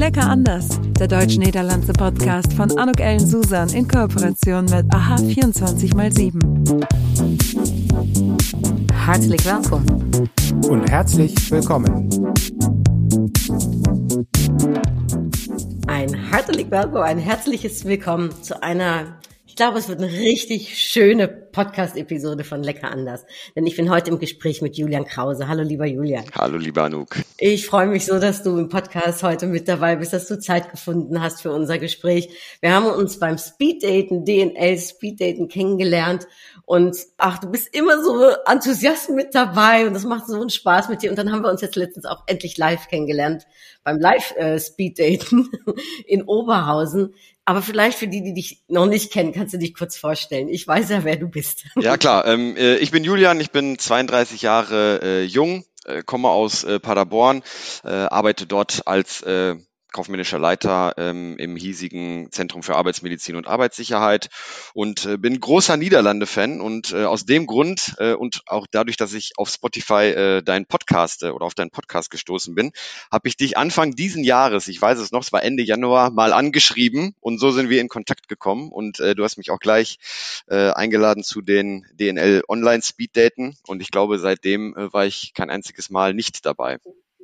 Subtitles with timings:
[0.00, 0.66] Lecker anders,
[0.98, 6.40] der deutsch-niederlandse Podcast von Anuk Ellen Susan in Kooperation mit AHA 24x7.
[8.94, 9.84] Hartelijk welkom.
[10.70, 12.08] Und herzlich willkommen.
[15.86, 21.26] Ein hartelijk welkom, ein herzliches Willkommen zu einer ich glaube, es wird eine richtig schöne
[21.52, 23.24] Podcast-Episode von Lecker anders.
[23.56, 25.48] Denn ich bin heute im Gespräch mit Julian Krause.
[25.48, 26.24] Hallo, lieber Julian.
[26.34, 27.16] Hallo, lieber Anouk.
[27.38, 30.70] Ich freue mich so, dass du im Podcast heute mit dabei bist, dass du Zeit
[30.70, 32.28] gefunden hast für unser Gespräch.
[32.60, 36.26] Wir haben uns beim Speeddaten, DNL Speeddaten kennengelernt
[36.64, 40.88] und ach, du bist immer so Enthusiast mit dabei und das macht so einen Spaß
[40.88, 41.10] mit dir.
[41.10, 43.46] Und dann haben wir uns jetzt letztens auch endlich live kennengelernt
[43.82, 45.72] beim Live-Speeddaten äh,
[46.06, 47.14] in Oberhausen.
[47.44, 50.48] Aber vielleicht für die, die dich noch nicht kennen, kannst du dich kurz vorstellen.
[50.48, 51.64] Ich weiß ja, wer du bist.
[51.80, 52.26] Ja, klar.
[52.26, 56.78] Ähm, äh, ich bin Julian, ich bin 32 Jahre äh, jung, äh, komme aus äh,
[56.78, 57.42] Paderborn,
[57.84, 59.24] äh, arbeite dort als
[59.92, 64.28] kaufmännischer Leiter ähm, im hiesigen Zentrum für Arbeitsmedizin und Arbeitssicherheit
[64.74, 69.12] und äh, bin großer Niederlande-Fan und äh, aus dem Grund äh, und auch dadurch, dass
[69.12, 72.72] ich auf Spotify äh, deinen Podcast äh, oder auf deinen Podcast gestoßen bin,
[73.10, 76.32] habe ich dich Anfang diesen Jahres, ich weiß es noch, es war Ende Januar, mal
[76.32, 79.98] angeschrieben und so sind wir in Kontakt gekommen und äh, du hast mich auch gleich
[80.48, 85.34] äh, eingeladen zu den DNL Online Speed Daten und ich glaube, seitdem äh, war ich
[85.34, 86.78] kein einziges Mal nicht dabei.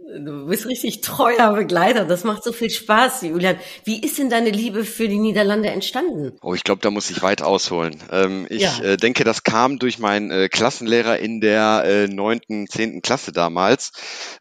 [0.09, 2.05] Du bist richtig treuer Begleiter.
[2.05, 3.59] Das macht so viel Spaß, Julian.
[3.83, 6.39] Wie ist denn deine Liebe für die Niederlande entstanden?
[6.43, 8.01] Oh, ich glaube, da muss ich weit ausholen.
[8.13, 8.79] Ähm, ich ja.
[8.85, 13.91] äh, denke, das kam durch meinen äh, Klassenlehrer in der neunten, äh, zehnten Klasse damals.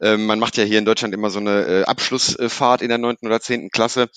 [0.01, 3.25] Ähm, man macht ja hier in Deutschland immer so eine äh, Abschlussfahrt in der neunten
[3.25, 4.09] oder zehnten Klasse.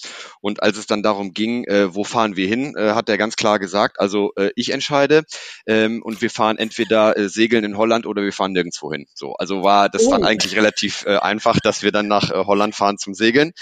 [0.43, 3.37] Und als es dann darum ging, äh, wo fahren wir hin, äh, hat er ganz
[3.37, 5.25] klar gesagt, also äh, ich entscheide
[5.67, 9.07] ähm, und wir fahren entweder äh, segeln in Holland oder wir fahren nirgendwo hin.
[9.15, 10.11] So, also war das oh.
[10.11, 13.53] dann eigentlich relativ äh, einfach einfach, dass wir dann nach äh, Holland fahren zum Segeln.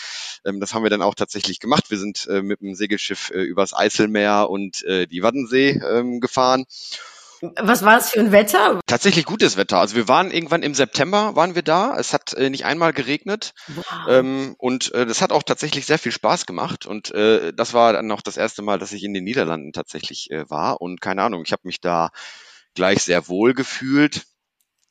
[0.46, 1.90] Ähm, das haben wir dann auch tatsächlich gemacht.
[1.90, 6.64] Wir sind äh, mit dem Segelschiff äh, übers Eiselmeer und die Waddensee ähm, gefahren.
[7.56, 8.80] Was war es für ein Wetter?
[8.86, 9.78] Tatsächlich gutes Wetter.
[9.78, 11.96] Also wir waren irgendwann im September waren wir da.
[11.98, 13.84] Es hat äh, nicht einmal geregnet wow.
[14.08, 16.86] ähm, und äh, das hat auch tatsächlich sehr viel Spaß gemacht.
[16.86, 20.30] Und äh, das war dann auch das erste Mal, dass ich in den Niederlanden tatsächlich
[20.48, 20.80] war.
[20.80, 22.10] Und keine Ahnung, ich habe mich da
[22.74, 24.24] gleich sehr wohl gefühlt.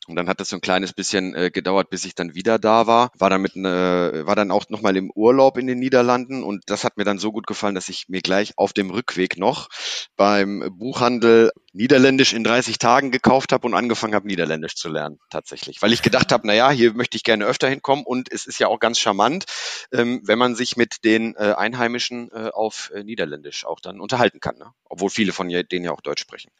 [0.07, 2.87] Und dann hat das so ein kleines bisschen äh, gedauert, bis ich dann wieder da
[2.87, 3.11] war.
[3.17, 6.83] War dann mit ne, war dann auch nochmal im Urlaub in den Niederlanden und das
[6.83, 9.69] hat mir dann so gut gefallen, dass ich mir gleich auf dem Rückweg noch
[10.15, 15.81] beim Buchhandel Niederländisch in 30 Tagen gekauft habe und angefangen habe, Niederländisch zu lernen, tatsächlich.
[15.81, 18.67] Weil ich gedacht habe, naja, hier möchte ich gerne öfter hinkommen und es ist ja
[18.67, 19.45] auch ganz charmant,
[19.91, 24.39] ähm, wenn man sich mit den äh, Einheimischen äh, auf äh, Niederländisch auch dann unterhalten
[24.39, 24.57] kann.
[24.57, 24.71] Ne?
[24.85, 26.51] Obwohl viele von denen ja auch Deutsch sprechen.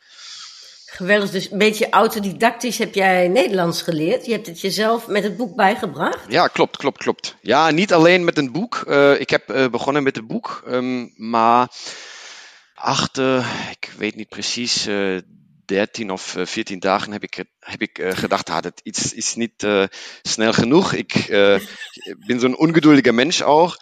[0.86, 4.26] Geweldig, dus een beetje autodidactisch heb jij Nederlands geleerd.
[4.26, 6.26] Je hebt het jezelf met het boek bijgebracht.
[6.28, 7.36] Ja, klopt, klopt, klopt.
[7.42, 8.84] Ja, niet alleen met een boek.
[8.88, 11.68] Uh, ik heb uh, begonnen met een boek, um, maar
[12.76, 14.88] achter, ik weet niet precies,
[15.66, 19.64] 13 of 14 dagen heb ik, heb ik uh, gedacht, ah, dat iets is niet
[19.64, 19.84] uh,
[20.22, 20.94] snel genoeg.
[20.94, 21.60] Ik uh,
[22.28, 23.78] bin so ein ungeduldiger Mensch auch.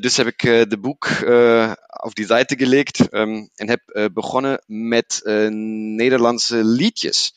[0.00, 1.06] dus heb ik de boek
[1.86, 7.34] auf die Seite gelegt um, en heb begonnen met Nederlandse liedjes.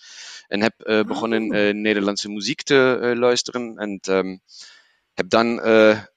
[0.47, 1.47] En heb begonnen
[1.81, 3.77] Nederlandse muziek te luisteren.
[3.77, 4.41] En um,
[5.13, 5.61] heb dan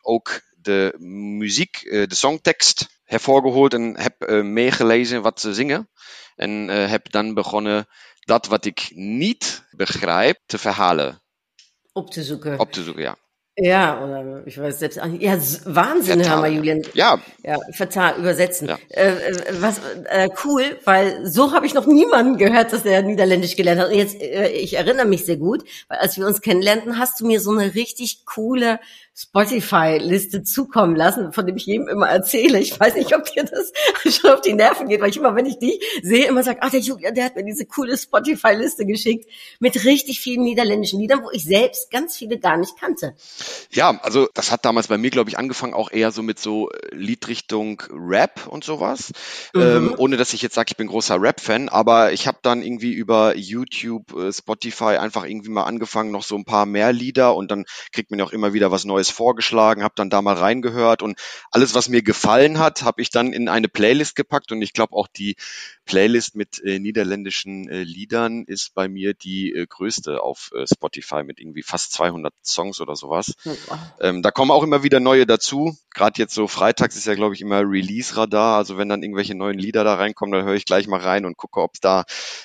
[0.01, 5.89] ook de muziek, de songtekst hervorgeholt en heb meegelezen wat ze zingen.
[6.37, 7.87] En uh, heb dan begonnen
[8.21, 11.23] dat wat ik niet begrijp te verhalen.
[11.93, 12.59] Op te zoeken.
[12.59, 13.17] Op te zoeken, ja.
[13.59, 16.83] Ja, oder ich weiß selbst, ja, Wahnsinn, Herr mal, Julian.
[16.93, 17.19] Ja.
[17.43, 18.69] Ja, fatal übersetzen.
[18.69, 18.77] Ja.
[18.91, 19.81] Äh, äh, was
[20.11, 23.89] äh, cool, weil so habe ich noch niemanden gehört, dass der Niederländisch gelernt hat.
[23.89, 27.27] Und jetzt, äh, ich erinnere mich sehr gut, weil als wir uns kennenlernten, hast du
[27.27, 28.79] mir so eine richtig coole
[29.19, 32.59] Spotify-Liste zukommen lassen, von dem ich jedem immer erzähle.
[32.59, 33.73] Ich weiß nicht, ob dir das
[34.15, 36.71] schon auf die Nerven geht, weil ich immer, wenn ich die sehe, immer sage, ach,
[36.71, 39.27] der Julian, der hat mir diese coole Spotify-Liste geschickt
[39.59, 43.15] mit richtig vielen niederländischen Liedern, wo ich selbst ganz viele gar nicht kannte.
[43.71, 46.69] Ja, also das hat damals bei mir, glaube ich, angefangen auch eher so mit so
[46.69, 49.13] äh, Liedrichtung Rap und sowas.
[49.55, 49.63] Mhm.
[49.63, 52.93] Ähm, ohne dass ich jetzt sage, ich bin großer Rap-Fan, aber ich habe dann irgendwie
[52.93, 57.51] über YouTube, äh, Spotify einfach irgendwie mal angefangen, noch so ein paar mehr Lieder und
[57.51, 61.03] dann kriegt man ja auch immer wieder was Neues vorgeschlagen, habe dann da mal reingehört
[61.03, 61.19] und
[61.51, 64.95] alles, was mir gefallen hat, habe ich dann in eine Playlist gepackt und ich glaube
[64.95, 65.37] auch die
[65.85, 71.23] Playlist mit äh, niederländischen äh, Liedern ist bei mir die äh, größte auf äh, Spotify
[71.23, 73.35] mit irgendwie fast 200 Songs oder sowas.
[74.01, 75.77] Ähm, da kommen auch immer wieder neue dazu.
[75.95, 78.57] Gerade jetzt so freitags ist ja, glaube ich, immer Release-Radar.
[78.57, 81.37] Also wenn dann irgendwelche neuen Lieder da reinkommen, dann höre ich gleich mal rein und
[81.37, 82.05] gucke, ob es da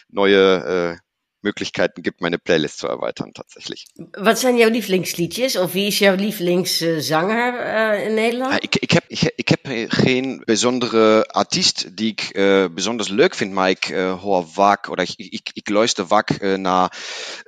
[0.09, 1.10] neue äh,
[1.41, 3.87] Möglichkeiten gibt, meine Playlist zu erweitern tatsächlich.
[4.17, 5.57] Was zijn jouw lievelingsliedjes?
[5.57, 8.51] Of wie is jouw lievelingszanger uh, in Nederland?
[8.51, 13.35] Ja, ik, ik, heb, ik, ik, heb geen bijzondere artiest die ik uh, besonders leuk
[13.35, 16.97] vind, maar ik uh, hoor vaak, oder ik, ik, ik luister vaak uh, naar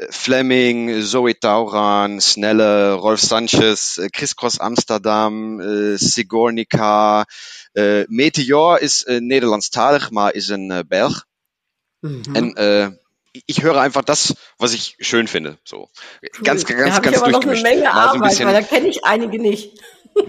[0.10, 5.62] Fleming, Zoe Tauran, Snelle, Rolf Sanchez, Chris Cross Amsterdam,
[5.96, 7.26] Sigornica.
[8.06, 11.26] Meteor is Nederlandstalig, maar is een Belg.
[12.00, 12.36] Mhm.
[12.36, 12.54] En
[13.46, 15.58] ich höre einfach das, was ich schön finde.
[15.64, 15.90] So
[16.22, 16.30] cool.
[16.44, 18.88] ganz, ganz, da ganz ich aber noch eine Menge Arbeit, so ein weil da kenne
[18.88, 19.80] ich einige nicht.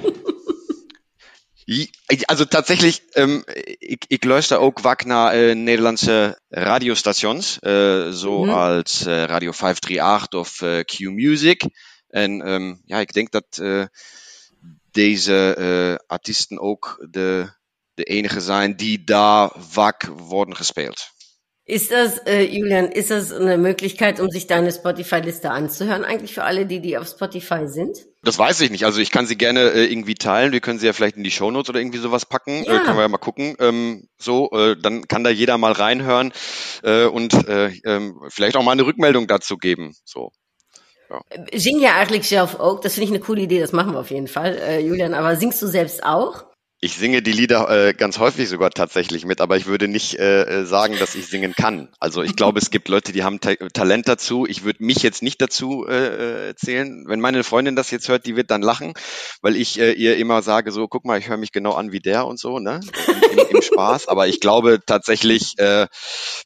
[2.29, 3.43] Also tatsächlich, ähm,
[3.81, 8.51] ik, ik luister ook vaak naar uh, Nederlandse radiostations, uh, zo mhm.
[8.51, 11.65] als uh, Radio 538 of Q Music.
[12.09, 13.63] En um, ja, ik denk dat
[14.91, 17.49] deze artiesten ook de,
[17.95, 21.14] de enige zijn die daar vaak worden gespeeld.
[21.67, 26.45] Ist das, äh, Julian, ist das eine Möglichkeit, um sich deine Spotify-Liste anzuhören, eigentlich für
[26.45, 27.97] alle, die, die auf Spotify sind?
[28.23, 28.85] Das weiß ich nicht.
[28.85, 30.53] Also ich kann sie gerne äh, irgendwie teilen.
[30.53, 32.65] Wir können sie ja vielleicht in die Shownotes oder irgendwie sowas packen.
[32.65, 32.77] Ja.
[32.77, 33.57] Äh, können wir ja mal gucken.
[33.61, 36.33] Ähm, so, äh, dann kann da jeder mal reinhören
[36.83, 39.95] äh, und äh, äh, vielleicht auch mal eine Rückmeldung dazu geben.
[40.05, 40.33] So.
[41.09, 41.23] Ja.
[41.55, 42.81] Sing ja eigentlich selbst auch.
[42.81, 43.61] Das finde ich eine coole Idee.
[43.61, 45.15] Das machen wir auf jeden Fall, äh, Julian.
[45.15, 46.45] Aber singst du selbst auch?
[46.85, 50.43] Ich singe die Lieder äh, ganz häufig sogar tatsächlich mit, aber ich würde nicht äh,
[50.43, 51.89] äh sagen, dass ich singen kann.
[51.99, 54.45] Also ich glaube, es gibt Leute, die haben Ta Talent dazu.
[54.47, 57.07] Ich würde mich jetzt nicht dazu äh, äh, zählen.
[57.09, 58.93] Wenn meine Freundin das jetzt hört, die wird dann lachen,
[59.41, 62.01] weil ich äh, ihr immer sage, so, guck mal, ich höre mich genau an wie
[62.01, 62.81] der und so, ne?
[63.07, 64.09] Im, im, im Spaß.
[64.09, 65.87] Aber ich glaube tatsächlich, äh,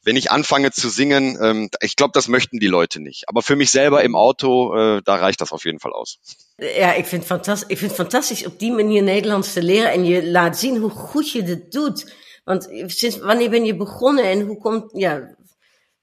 [0.05, 3.25] wenn ich anfange zu singen, ähm, ich glaube, das möchten die Leute nicht.
[3.29, 6.21] Aber für mich selber im Auto, äh, da reicht das auf jeden Fall aus.
[6.61, 10.05] Ja, ik vind, fantastisch, ik vind het fantastisch op die manier Nederlands te leren en
[10.05, 12.15] je laat zien hoe goed je dit doet.
[12.45, 15.37] Want sinds wanneer ben je begonnen en hoe komt, ja,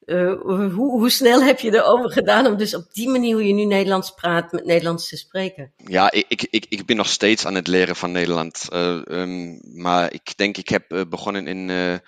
[0.06, 3.54] uh, hoe, hoe snel heb je erover gedaan om dus op die manier hoe je
[3.54, 5.74] nu Nederlands praat met Nederlands te spreken?
[5.78, 8.68] Ja, ik, ik, ik ben nog steeds aan het leren van Nederland.
[8.74, 12.02] Uh, um, maar ik denk, ik heb uh, begonnen in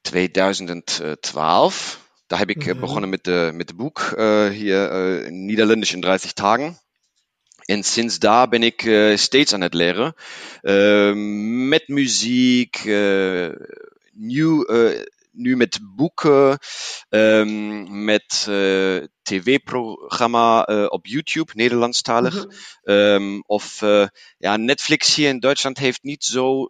[0.00, 2.06] 2012.
[2.26, 2.80] Da heb ik mhm.
[2.80, 4.14] begonnen met de, met de boek
[4.52, 4.90] hier
[5.32, 6.78] Niederländisch in 30 Tagen.
[7.68, 10.14] En sinds daar ben ik uh, steeds aan het leren.
[10.62, 11.12] Uh,
[11.68, 13.48] met muziek, uh,
[14.12, 14.66] nieuw,
[15.32, 16.58] nu met boeken,
[17.08, 18.48] um, met
[19.22, 22.34] tv-programma op YouTube, Nederlandstalig.
[22.34, 22.50] Mm
[22.82, 22.94] -hmm.
[22.94, 23.80] um, of
[24.38, 26.66] ja, Netflix hier in Deutschland heeft niet zo,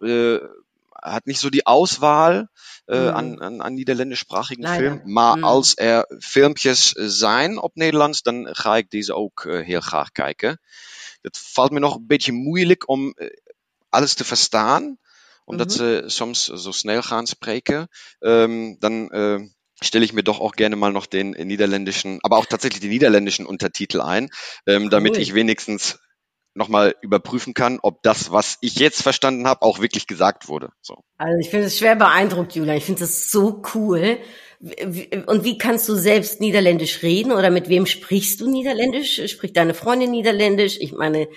[1.03, 2.49] hat nicht so die Auswahl
[2.87, 3.17] äh, mhm.
[3.17, 4.67] an, an, an niederländischsprachigen.
[4.67, 5.03] Filmen.
[5.05, 5.45] Maar mhm.
[5.45, 10.61] als er filmpjes zijn op Nederlands, dan ga ik deze ook uh, heel graag kijken.
[11.23, 13.29] Het valt me nog een beetje moeilijk om uh,
[13.89, 14.99] alles te verstaan,
[15.45, 15.77] omdat mhm.
[15.77, 17.89] ze soms zo snel gaan spreken.
[18.19, 19.41] Um, dan uh,
[19.81, 23.47] stelle ich mir doch auch gerne mal noch den niederländischen, aber auch tatsächlich die niederländischen
[23.47, 24.31] Untertitel ein,
[24.67, 25.23] ähm, damit cool.
[25.23, 25.99] ich wenigstens
[26.59, 30.71] nochmal überprüfen kann, ob das, was ich jetzt verstanden habe, auch wirklich gesagt wurde.
[30.83, 30.97] So.
[31.17, 32.75] Also ich finde es schwer beeindruckt, Julia.
[32.75, 34.19] Ich finde das so cool.
[34.61, 39.23] Und wie kannst du selbst Niederländisch reden oder mit wem sprichst du Niederländisch?
[39.31, 40.79] Spricht deine Freundin Niederländisch?
[40.81, 41.29] Ich meine,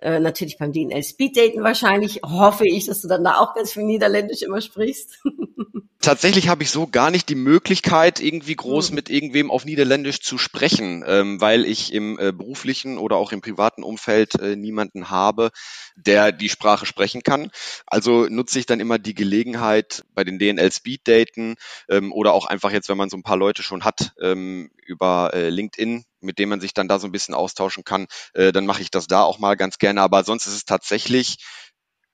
[0.00, 3.72] äh, natürlich beim DNL Speed Daten wahrscheinlich hoffe ich, dass du dann da auch ganz
[3.72, 5.22] viel Niederländisch immer sprichst.
[6.00, 8.94] Tatsächlich habe ich so gar nicht die Möglichkeit, irgendwie groß hm.
[8.94, 13.40] mit irgendwem auf Niederländisch zu sprechen, ähm, weil ich im äh, beruflichen oder auch im
[13.40, 15.50] privaten Umfeld äh, niemanden habe,
[15.96, 17.50] der die Sprache sprechen kann.
[17.84, 21.56] Also nutze ich dann immer die Gelegenheit bei den DNL Speed Daten
[21.88, 25.32] ähm, oder auch einfach jetzt, wenn man so ein paar Leute schon hat, ähm, über
[25.34, 28.66] äh, LinkedIn mit dem man sich dann da so ein bisschen austauschen kann, äh, dann
[28.66, 30.02] mache ich das da auch mal ganz gerne.
[30.02, 31.38] Aber sonst ist es tatsächlich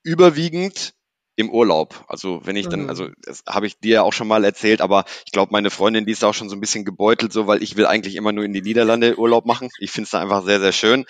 [0.02, 0.94] überwiegend
[1.36, 2.04] im Urlaub.
[2.06, 2.88] Also wenn ich dann, mhm.
[2.88, 6.06] also das habe ich dir ja auch schon mal erzählt, aber ich glaube, meine Freundin,
[6.06, 8.44] die ist auch schon so ein bisschen gebeutelt, so weil ich will eigentlich immer nur
[8.44, 9.68] in die Niederlande Urlaub machen.
[9.78, 11.06] Ich finde es da einfach sehr, sehr schön.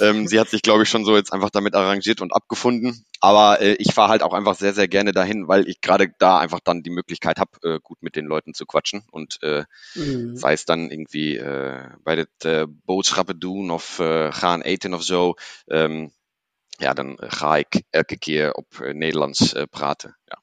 [0.00, 3.04] Ähm, sie hat sich, glaube ich, schon so jetzt einfach damit arrangiert und abgefunden.
[3.20, 6.38] Aber äh, ich fahre halt auch einfach sehr, sehr gerne dahin, weil ich gerade da
[6.38, 9.04] einfach dann die Möglichkeit habe, äh, gut mit den Leuten zu quatschen.
[9.10, 9.64] Und äh,
[9.94, 10.36] mhm.
[10.36, 15.02] sei es dann irgendwie äh, bei der äh, boodschappen doen of äh, gaan eten of
[15.02, 15.36] zo.
[15.70, 16.12] Ähm,
[16.78, 20.18] ja, dan ga ik elke keer op uh, Nederlands uh, praten.
[20.24, 20.42] Ja.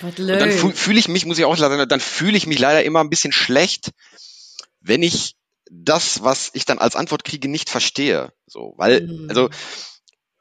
[0.00, 0.40] Wat leuk.
[0.40, 3.00] Und dann fühle ich mich, muss ich auch sagen, dann fühle ich mich leider immer
[3.00, 3.90] ein bisschen schlecht,
[4.80, 5.36] wenn ich
[5.70, 8.32] das, was ich dann als Antwort kriege, nicht verstehe.
[8.46, 9.26] So, weil, mhm.
[9.28, 9.50] also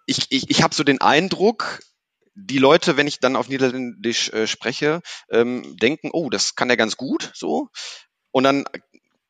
[0.05, 1.81] ich, ich, ich habe so den Eindruck,
[2.36, 6.77] die Leute, wenn ich dann auf Niederländisch äh, spreche, ähm, denken, oh, das kann er
[6.77, 7.69] ganz gut, so.
[8.31, 8.65] Und dann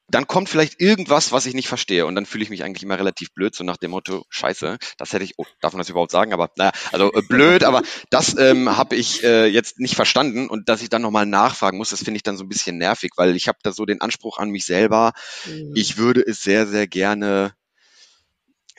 [0.10, 2.06] dann kommt vielleicht irgendwas, was ich nicht verstehe.
[2.06, 5.14] Und dann fühle ich mich eigentlich immer relativ blöd, so nach dem Motto, scheiße, das
[5.14, 8.38] hätte ich, oh, darf man das überhaupt sagen, aber naja, also äh, blöd, aber das
[8.38, 10.48] ähm, habe ich äh, jetzt nicht verstanden.
[10.48, 13.12] Und dass ich dann nochmal nachfragen muss, das finde ich dann so ein bisschen nervig,
[13.18, 15.14] weil ich habe da so den Anspruch an mich selber,
[15.46, 15.74] mhm.
[15.76, 17.54] ich würde es sehr, sehr gerne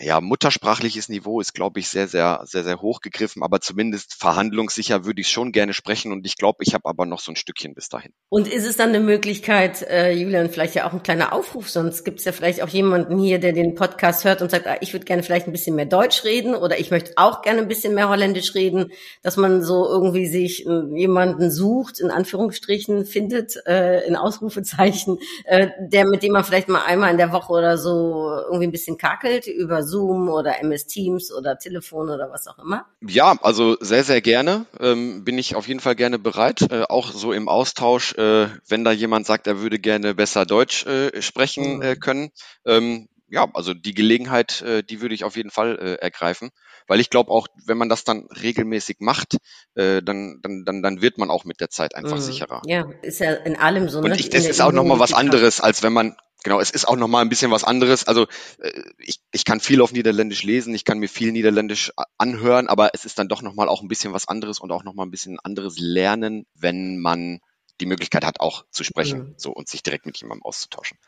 [0.00, 5.04] ja, muttersprachliches Niveau ist, glaube ich, sehr, sehr, sehr, sehr hoch gegriffen, aber zumindest verhandlungssicher
[5.04, 7.74] würde ich schon gerne sprechen und ich glaube, ich habe aber noch so ein Stückchen
[7.74, 8.12] bis dahin.
[8.28, 12.04] Und ist es dann eine Möglichkeit, äh, Julian, vielleicht ja auch ein kleiner Aufruf, sonst
[12.04, 14.92] gibt es ja vielleicht auch jemanden hier, der den Podcast hört und sagt, ah, ich
[14.92, 17.94] würde gerne vielleicht ein bisschen mehr Deutsch reden oder ich möchte auch gerne ein bisschen
[17.94, 24.06] mehr Holländisch reden, dass man so irgendwie sich äh, jemanden sucht, in Anführungsstrichen findet, äh,
[24.06, 28.30] in Ausrufezeichen, äh, der mit dem man vielleicht mal einmal in der Woche oder so
[28.46, 32.86] irgendwie ein bisschen kakelt über Zoom oder MS Teams oder Telefon oder was auch immer?
[33.00, 34.66] Ja, also sehr, sehr gerne.
[34.80, 36.62] Ähm, bin ich auf jeden Fall gerne bereit.
[36.70, 40.86] Äh, auch so im Austausch, äh, wenn da jemand sagt, er würde gerne besser Deutsch
[40.86, 42.00] äh, sprechen äh, mhm.
[42.00, 42.30] können.
[42.64, 46.50] Ähm, ja, also die Gelegenheit, äh, die würde ich auf jeden Fall äh, ergreifen,
[46.86, 49.36] weil ich glaube auch, wenn man das dann regelmäßig macht,
[49.74, 52.22] äh, dann, dann, dann, dann wird man auch mit der Zeit einfach mhm.
[52.22, 52.62] sicherer.
[52.66, 53.98] Ja, ist ja in allem so.
[53.98, 54.16] Und ne?
[54.16, 57.22] ich, das ist auch nochmal was anderes, als wenn man Genau, es ist auch nochmal
[57.22, 58.04] ein bisschen was anderes.
[58.04, 58.26] Also
[58.58, 62.90] äh, ich, ich kann viel auf Niederländisch lesen, ich kann mir viel Niederländisch anhören, aber
[62.94, 65.40] es ist dann doch nochmal auch ein bisschen was anderes und auch nochmal ein bisschen
[65.40, 67.40] anderes Lernen, wenn man
[67.80, 69.34] die Möglichkeit hat, auch zu sprechen mhm.
[69.36, 70.98] so und sich direkt mit jemandem auszutauschen.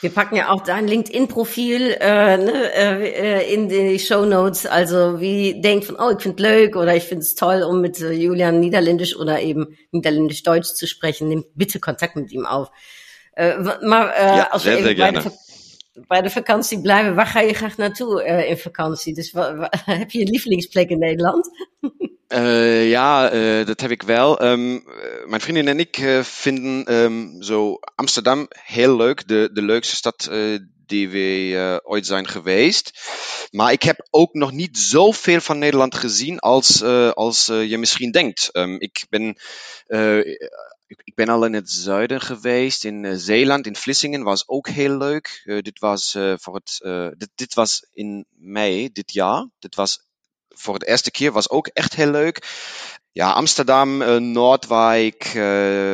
[0.00, 4.64] Wir packen ja auch dein LinkedIn-Profil äh, ne, äh, in die Show Notes.
[4.64, 8.00] Also wie denkt von, oh, ich finde leuk oder ich finde es toll, um mit
[8.00, 11.28] äh, Julian Niederländisch oder eben Niederländisch-Deutsch zu sprechen.
[11.28, 12.70] Nehmt bitte Kontakt mit ihm auf.
[13.38, 15.30] Uh, maar uh, ja, als we even bij de,
[16.08, 19.14] bij de, vakantie blijven, waar ga je graag naartoe uh, in vakantie?
[19.14, 19.32] Dus
[19.84, 21.50] heb je een lievelingsplek in Nederland?
[22.88, 23.28] ja,
[23.64, 24.42] dat heb ik wel.
[24.42, 24.84] Um,
[25.26, 29.28] mijn vriendin en ik vinden um, zo Amsterdam heel leuk.
[29.28, 30.30] De, de leukste stad
[30.86, 33.00] die we ooit zijn geweest.
[33.50, 36.82] Maar ik heb ook nog niet zoveel van Nederland gezien als,
[37.14, 38.48] als je misschien denkt.
[38.52, 39.36] Um, ik ben
[40.86, 45.42] ik, ben al in het zuiden geweest, in Zeeland, in Vlissingen, was ook heel leuk.
[45.62, 46.80] Dit, was, voor het,
[47.18, 49.48] dit, dit, was in mei dit jaar.
[49.58, 50.08] Dit was
[50.54, 52.48] voor het eerste keer, was ook echt heel leuk.
[53.12, 53.96] Ja, Amsterdam,
[54.32, 55.24] Noordwijk,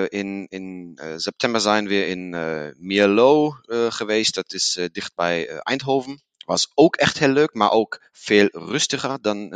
[0.09, 2.29] in, in september zijn we in
[2.79, 3.57] Mierlo
[3.89, 4.35] geweest.
[4.35, 6.23] Dat is dicht bij Eindhoven.
[6.45, 9.49] Was ook echt heel leuk, maar ook veel rustiger dan,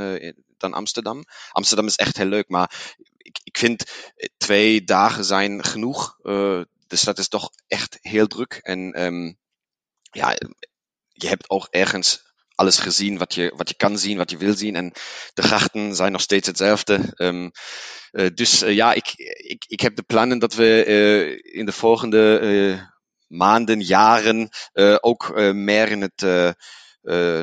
[0.56, 1.24] dan Amsterdam.
[1.50, 2.94] Amsterdam is echt heel leuk, maar
[3.30, 3.84] ik, ik vind
[4.16, 6.18] eh, twee dagen zijn genoeg.
[6.22, 8.58] Uh, de stad is toch echt heel druk.
[8.62, 9.38] En um,
[10.02, 10.36] ja,
[11.08, 12.29] je hebt ook ergens
[12.60, 14.76] alles gezien wat je, wat je kan zien, wat je wil zien.
[14.76, 14.92] En
[15.34, 17.12] de grachten zijn nog steeds hetzelfde.
[17.16, 17.50] Um,
[18.12, 19.12] uh, dus uh, ja, ik,
[19.54, 22.88] ik, ik heb de plannen dat we uh, in de volgende
[23.26, 24.48] maanden, jaren
[25.00, 26.54] ook meer in het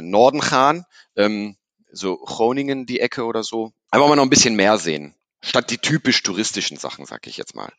[0.04, 0.86] Norden gaan.
[1.14, 1.58] Um,
[1.92, 3.72] so Groningen, die Ecke oder so.
[3.90, 7.56] Aber mal noch ein bisschen mehr sehen statt die typisch touristischen Sachen, sag ich jetzt
[7.56, 7.72] mal.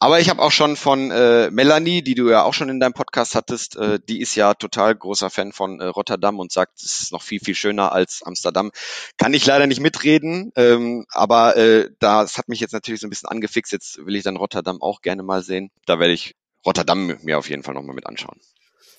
[0.00, 2.92] Aber ich habe auch schon von äh, Melanie, die du ja auch schon in deinem
[2.92, 7.02] Podcast hattest, äh, die ist ja total großer Fan von äh, Rotterdam und sagt, es
[7.02, 8.72] ist noch viel, viel schöner als Amsterdam.
[9.16, 13.10] Kann ich leider nicht mitreden, ähm, aber äh, das hat mich jetzt natürlich so ein
[13.10, 13.72] bisschen angefixt.
[13.72, 15.70] Jetzt will ich dann Rotterdam auch gerne mal sehen.
[15.86, 16.34] Da werde ich
[16.64, 18.40] Rotterdam mir auf jeden Fall nochmal mit anschauen.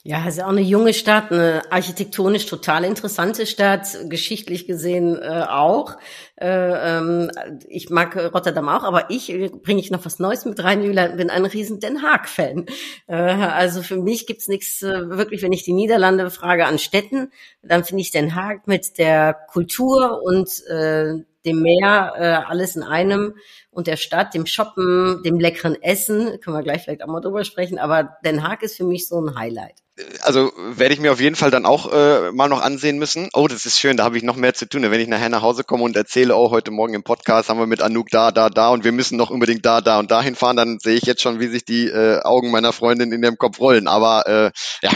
[0.07, 5.43] Ja, es ist auch eine junge Stadt, eine architektonisch total interessante Stadt, geschichtlich gesehen äh,
[5.49, 5.97] auch.
[6.39, 7.29] Äh, ähm,
[7.67, 11.17] ich mag Rotterdam auch, aber ich äh, bringe ich noch was Neues mit rein, Julian,
[11.17, 12.67] bin ein riesen Den Haag-Fan.
[13.07, 17.33] Äh, also für mich gibt's nichts, äh, wirklich, wenn ich die Niederlande frage an Städten,
[17.61, 21.15] dann finde ich Den Haag mit der Kultur und äh,
[21.47, 23.35] dem Meer, äh, alles in einem
[23.71, 27.43] und der Stadt, dem Shoppen, dem leckeren Essen, können wir gleich vielleicht auch mal drüber
[27.43, 29.81] sprechen, aber Den Haag ist für mich so ein Highlight
[30.21, 33.29] also werde ich mir auf jeden Fall dann auch äh, mal noch ansehen müssen.
[33.33, 34.83] Oh, das ist schön, da habe ich noch mehr zu tun.
[34.83, 37.67] Wenn ich nachher nach Hause komme und erzähle, oh, heute Morgen im Podcast haben wir
[37.67, 40.55] mit Anouk da, da, da und wir müssen noch unbedingt da, da und dahin fahren,
[40.55, 43.59] dann sehe ich jetzt schon, wie sich die äh, Augen meiner Freundin in dem Kopf
[43.59, 43.87] rollen.
[43.87, 44.51] Aber äh,
[44.83, 44.91] ja,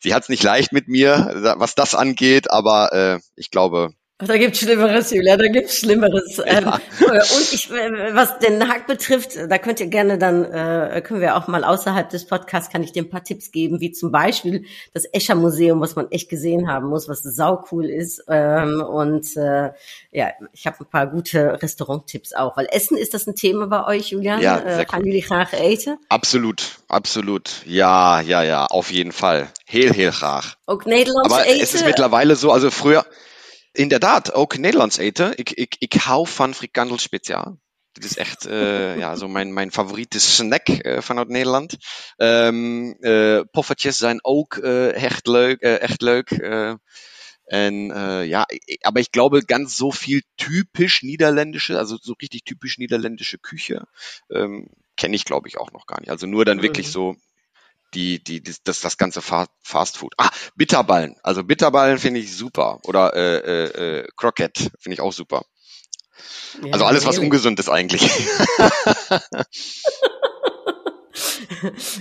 [0.00, 4.36] sie hat es nicht leicht mit mir, was das angeht, aber äh, ich glaube, da
[4.36, 6.38] gibt's Schlimmeres, Julia, da gibt's Schlimmeres.
[6.38, 6.44] Ja.
[6.46, 11.20] Ähm, und ich, äh, was den Hack betrifft, da könnt ihr gerne dann, äh, können
[11.20, 14.10] wir auch mal außerhalb des Podcasts, kann ich dir ein paar Tipps geben, wie zum
[14.10, 18.24] Beispiel das Escher Museum, was man echt gesehen haben muss, was sau cool ist.
[18.26, 19.70] Ähm, und äh,
[20.10, 23.86] ja, ich habe ein paar gute Restauranttipps auch, weil Essen ist das ein Thema bei
[23.86, 24.40] euch, Julian?
[24.40, 25.96] Ja, äh, kann jullie graag eten?
[26.08, 27.62] Absolut, absolut.
[27.66, 29.46] Ja, ja, ja, auf jeden Fall.
[29.64, 30.56] Heel, heel graag.
[30.86, 33.04] Nederlands Aber es ist mittlerweile so, also früher,
[33.72, 35.36] inderdaad, ook Nederlands eten.
[35.36, 37.58] Ik, ik, ik hou van frikandel speciaal.
[37.92, 41.76] Dit is echt uh, ja, zo mijn, mijn favoriete snack uh, vanuit Nederland.
[42.16, 45.60] Um, uh, poffertjes zijn ook echt leuk.
[45.60, 46.30] echt leuk.
[47.48, 48.46] En äh, ja,
[48.82, 53.86] aber ich glaube, ganz so viel typisch niederländische, also so richtig typisch niederländische Küche,
[54.30, 56.10] ähm, kenne ich, glaube ich, auch noch gar nicht.
[56.10, 56.62] Also nur dann mhm.
[56.62, 57.16] wirklich so
[57.94, 60.14] die, die, das, das ganze Fast Food.
[60.16, 61.16] Ah, Bitterballen.
[61.22, 62.80] Also Bitterballen finde ich super.
[62.84, 65.44] Oder äh, äh, äh Croquette finde ich auch super.
[66.62, 68.02] Ja, also alles, was ungesund ist eigentlich.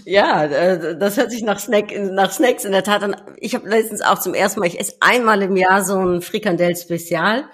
[0.06, 3.16] ja, äh, das hört sich nach, Snack, nach Snacks in der Tat an.
[3.38, 7.50] Ich habe letztens auch zum ersten Mal, ich esse einmal im Jahr so ein Frikandel-Spezial.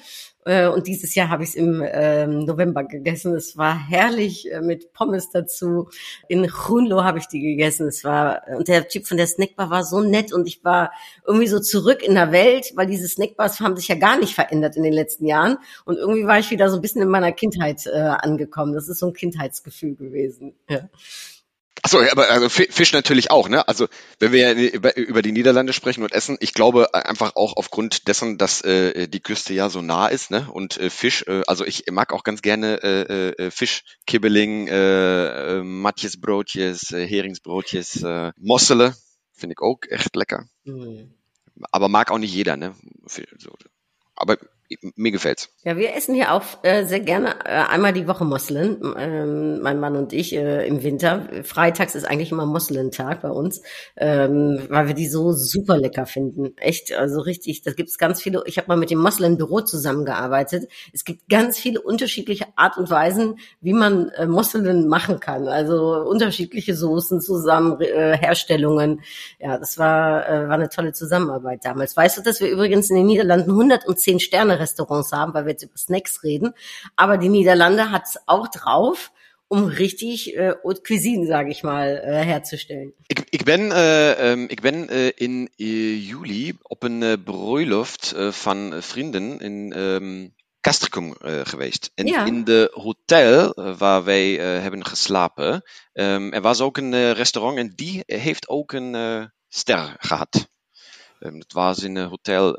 [0.46, 3.36] Äh, und dieses Jahr habe ich es im ähm, November gegessen.
[3.36, 5.90] Es war herrlich äh, mit Pommes dazu.
[6.28, 7.88] In Chunlo habe ich die gegessen.
[7.88, 10.92] Es war und der Typ von der Snackbar war so nett und ich war
[11.26, 14.76] irgendwie so zurück in der Welt, weil diese Snackbars haben sich ja gar nicht verändert
[14.76, 15.58] in den letzten Jahren.
[15.86, 18.74] Und irgendwie war ich wieder so ein bisschen in meiner Kindheit äh, angekommen.
[18.74, 20.54] Das ist so ein Kindheitsgefühl gewesen.
[20.70, 20.90] Ja.
[21.86, 23.68] Achso, aber also Fisch natürlich auch, ne?
[23.68, 24.56] Also wenn wir
[24.96, 29.20] über die Niederlande sprechen und essen, ich glaube einfach auch aufgrund dessen, dass äh, die
[29.20, 30.48] Küste ja so nah ist, ne?
[30.50, 35.58] Und äh, Fisch, äh, also ich mag auch ganz gerne äh, äh, Fisch, Kibbeling, äh,
[35.58, 38.96] äh, Matjesbroodjes, äh, Heringsbroodjes, äh, Mossele,
[39.34, 40.48] finde ich auch echt lecker.
[40.64, 41.14] Mhm.
[41.70, 42.76] Aber mag auch nicht jeder, ne?
[44.16, 44.38] Aber
[44.96, 45.50] mir gefällt's.
[45.64, 49.80] Ja, wir essen hier auch äh, sehr gerne äh, einmal die Woche Moslin, ähm, mein
[49.80, 51.28] Mann und ich äh, im Winter.
[51.44, 53.62] Freitags ist eigentlich immer Moslin-Tag bei uns,
[53.98, 56.56] ähm, weil wir die so super lecker finden.
[56.58, 57.62] Echt, also richtig.
[57.64, 58.44] Da gibt's ganz viele.
[58.46, 60.70] Ich habe mal mit dem Moslin-Büro zusammengearbeitet.
[60.94, 65.48] Es gibt ganz viele unterschiedliche Art und Weisen, wie man äh, Moslin machen kann.
[65.48, 69.02] Also unterschiedliche Soßen zusammen, äh, Herstellungen.
[69.40, 71.96] Ja, das war äh, war eine tolle Zusammenarbeit damals.
[71.96, 75.64] Weißt du, dass wir übrigens in den Niederlanden 110 Sterne Restaurants haben, weil wir jetzt
[75.64, 76.54] über Snacks reden.
[76.96, 79.12] Aber die Niederlande hat es auch drauf,
[79.54, 82.94] um richtig äh, Haute Cuisine, sage ich mal, äh, herzustellen.
[83.08, 88.32] Ich, ich ben, äh, ich ben äh, in äh, juli op een uh, bruiloft uh,
[88.32, 91.92] van vrienden in um, Castricum uh, geweest.
[91.96, 92.26] En ja.
[92.26, 95.62] in de hotel waar wij hebben geslapen,
[95.94, 98.96] um, er was ook een restaurant en die heeft ook een
[99.50, 100.48] ster gehad.
[101.20, 102.58] Um, dat was in een hotel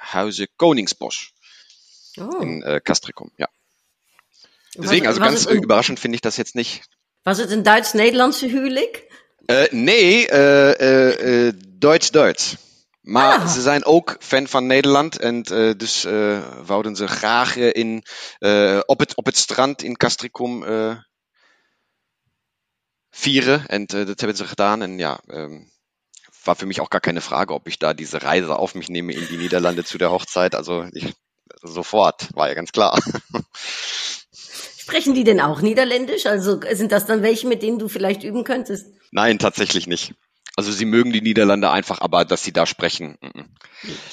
[0.00, 1.32] Huize Koningsbos
[2.18, 2.42] oh.
[2.42, 3.48] in äh, Castricum, ja.
[4.76, 6.84] Deswegen, also ganz überraschend finde ich das jetzt nicht.
[7.24, 9.08] Was het een Duits-Nederlandse huwelijk?
[9.50, 12.56] Uh, nee, uh, uh, Duits-Duits.
[13.00, 13.48] Maar ah.
[13.48, 15.42] ze zijn ook fan van Nederland en
[15.76, 16.02] dus
[16.64, 18.04] wouden ze graag in,
[18.86, 20.64] op, het, op het strand in Castricum
[23.10, 23.66] vieren.
[23.66, 24.82] En dat hebben ze gedaan.
[24.82, 25.70] En ja, um,
[26.44, 29.12] war für mich auch gar keine Frage, ob ich da diese Reise auf mich nehme
[29.12, 30.54] in die Niederlande zu der Hochzeit.
[30.54, 31.14] Also ich,
[31.62, 32.98] sofort, war ja ganz klar.
[34.32, 36.26] Sprechen die denn auch Niederländisch?
[36.26, 38.86] Also sind das dann welche, mit denen du vielleicht üben könntest?
[39.12, 40.14] Nein, tatsächlich nicht.
[40.56, 43.16] Also sie mögen die Niederlande einfach, aber dass sie da sprechen.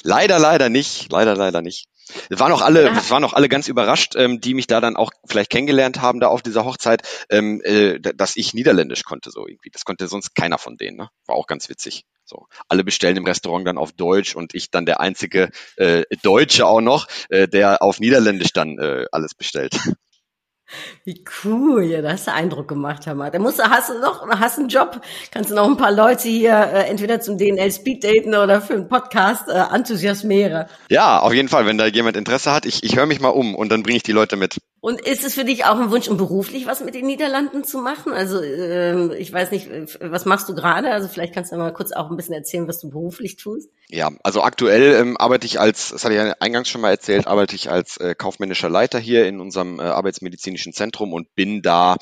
[0.02, 1.10] Leider, leider nicht.
[1.10, 1.88] Leider, leider nicht.
[2.30, 2.96] Es waren auch alle, ja.
[2.96, 6.20] es waren auch alle ganz überrascht, ähm, die mich da dann auch vielleicht kennengelernt haben
[6.20, 9.70] da auf dieser Hochzeit, ähm, äh, dass ich Niederländisch konnte so irgendwie.
[9.70, 10.96] Das konnte sonst keiner von denen.
[10.96, 11.10] Ne?
[11.26, 12.04] War auch ganz witzig.
[12.28, 16.66] So, alle bestellen im Restaurant dann auf Deutsch und ich dann der einzige äh, Deutsche
[16.66, 19.78] auch noch, äh, der auf Niederländisch dann äh, alles bestellt.
[21.04, 23.30] Wie cool, ja, das hast du Eindruck gemacht, Hammer.
[23.30, 26.28] Da musst du, hast du noch, hast einen Job, kannst du noch ein paar Leute
[26.28, 30.66] hier äh, entweder zum DNL Speed daten oder für einen Podcast äh, enthusiasmieren.
[30.90, 33.54] Ja, auf jeden Fall, wenn da jemand Interesse hat, ich, ich höre mich mal um
[33.54, 34.58] und dann bringe ich die Leute mit.
[34.80, 37.78] Und ist es für dich auch ein Wunsch, um beruflich was mit den Niederlanden zu
[37.78, 38.12] machen?
[38.12, 39.68] Also äh, ich weiß nicht,
[40.00, 40.92] was machst du gerade?
[40.92, 43.70] Also vielleicht kannst du mal kurz auch ein bisschen erzählen, was du beruflich tust.
[43.88, 47.26] Ja, also aktuell ähm, arbeite ich als, das hatte ich ja eingangs schon mal erzählt,
[47.26, 51.96] arbeite ich als äh, kaufmännischer Leiter hier in unserem äh, arbeitsmedizinischen Zentrum und bin da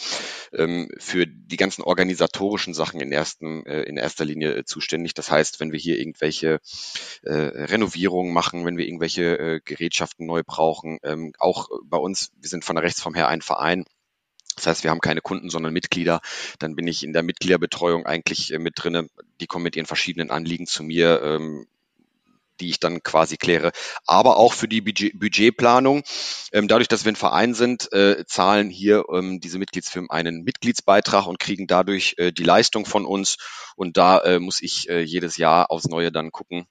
[0.53, 5.15] ähm, für die ganzen organisatorischen Sachen in, ersten, äh, in erster Linie äh, zuständig.
[5.15, 6.61] Das heißt, wenn wir hier irgendwelche
[7.23, 12.49] äh, Renovierungen machen, wenn wir irgendwelche äh, Gerätschaften neu brauchen, ähm, auch bei uns, wir
[12.51, 13.85] sind von der Rechtsform her ein Verein,
[14.57, 16.21] das heißt, wir haben keine Kunden, sondern Mitglieder.
[16.59, 19.09] Dann bin ich in der Mitgliederbetreuung eigentlich äh, mit drinne.
[19.41, 21.23] Die kommen mit ihren verschiedenen Anliegen zu mir.
[21.23, 21.67] Ähm,
[22.61, 23.71] die ich dann quasi kläre.
[24.07, 26.05] Aber auch für die Budget Budgetplanung.
[26.53, 31.27] Ähm, dadurch, dass wir ein Verein sind, äh, zahlen hier ähm, diese Mitgliedsfirmen einen Mitgliedsbeitrag
[31.27, 33.37] und kriegen dadurch äh, die Leistung von uns.
[33.77, 36.67] Und da äh, muss ich äh, jedes Jahr aufs Neue dann gucken,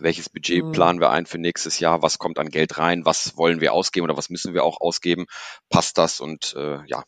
[0.00, 0.72] welches Budget mhm.
[0.72, 4.04] planen wir ein für nächstes Jahr, was kommt an Geld rein, was wollen wir ausgeben
[4.04, 5.26] oder was müssen wir auch ausgeben,
[5.68, 7.04] passt das und äh, ja,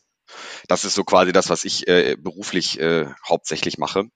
[0.67, 4.09] das ist so quasi das, was ich äh, beruflich äh, hauptsächlich mache.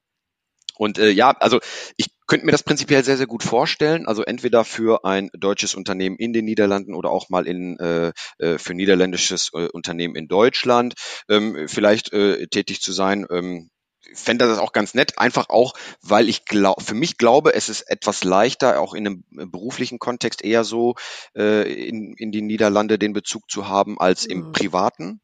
[0.77, 1.59] Und äh, ja, also
[1.95, 4.07] ich könnte mir das prinzipiell sehr, sehr gut vorstellen.
[4.07, 8.57] Also entweder für ein deutsches Unternehmen in den Niederlanden oder auch mal in äh, äh
[8.57, 10.95] für niederländisches äh, Unternehmen in Deutschland
[11.29, 13.27] ähm, vielleicht äh, tätig zu sein.
[13.29, 13.69] Ähm,
[14.13, 17.81] fände das auch ganz nett, einfach auch, weil ich glaube, für mich glaube, es ist
[17.83, 20.95] etwas leichter, auch in einem beruflichen Kontext eher so
[21.35, 24.51] äh, in, in die Niederlande den Bezug zu haben als im mhm.
[24.51, 25.21] privaten.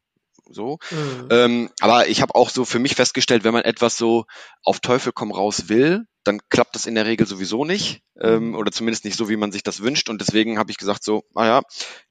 [0.50, 0.78] So.
[0.90, 1.28] Mhm.
[1.30, 4.24] Ähm, aber ich habe auch so für mich festgestellt, wenn man etwas so
[4.62, 8.54] auf Teufel komm raus will, dann klappt das in der Regel sowieso nicht ähm, mhm.
[8.54, 10.10] oder zumindest nicht so, wie man sich das wünscht.
[10.10, 11.62] Und deswegen habe ich gesagt, so, naja,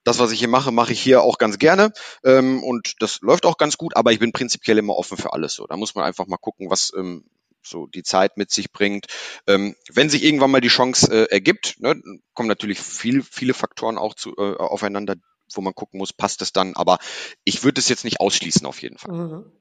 [0.04, 1.92] das, was ich hier mache, mache ich hier auch ganz gerne
[2.24, 5.54] ähm, und das läuft auch ganz gut, aber ich bin prinzipiell immer offen für alles.
[5.54, 7.26] So, da muss man einfach mal gucken, was ähm,
[7.64, 9.08] so die Zeit mit sich bringt.
[9.46, 12.02] Ähm, wenn sich irgendwann mal die Chance äh, ergibt, ne,
[12.34, 15.16] kommen natürlich viel, viele Faktoren auch zu, äh, aufeinander,
[15.54, 16.76] wo man gucken muss, passt es dann.
[16.76, 16.98] Aber
[17.44, 19.14] ich würde es jetzt nicht ausschließen auf jeden Fall.
[19.14, 19.52] Mhm.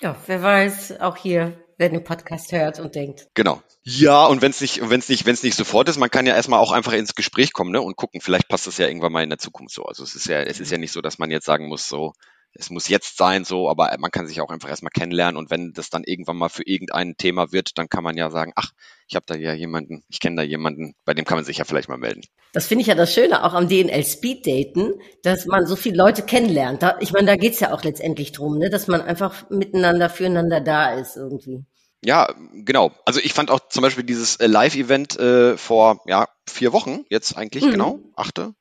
[0.00, 3.28] Ja, wer weiß, auch hier, wer den Podcast hört und denkt.
[3.34, 3.62] Genau.
[3.82, 6.26] Ja, und wenn es nicht, wenn es nicht, wenn es nicht sofort ist, man kann
[6.26, 9.12] ja erstmal auch einfach ins Gespräch kommen, ne, und gucken, vielleicht passt es ja irgendwann
[9.12, 9.84] mal in der Zukunft so.
[9.84, 12.12] Also es ist ja, es ist ja nicht so, dass man jetzt sagen muss, so,
[12.58, 15.72] es muss jetzt sein, so, aber man kann sich auch einfach erstmal kennenlernen und wenn
[15.72, 18.70] das dann irgendwann mal für irgendein Thema wird, dann kann man ja sagen, ach,
[19.08, 21.64] ich habe da ja jemanden, ich kenne da jemanden, bei dem kann man sich ja
[21.64, 22.22] vielleicht mal melden.
[22.52, 25.96] Das finde ich ja das Schöne auch am DNL Speed Daten, dass man so viele
[25.96, 26.82] Leute kennenlernt.
[26.82, 30.60] Da, ich meine, da geht's ja auch letztendlich drum, ne, dass man einfach miteinander, füreinander
[30.60, 31.64] da ist irgendwie.
[32.04, 32.92] Ja, genau.
[33.04, 37.36] Also ich fand auch zum Beispiel dieses äh, Live-Event äh, vor ja, vier Wochen, jetzt
[37.36, 37.70] eigentlich, mhm.
[37.72, 38.54] genau, achte,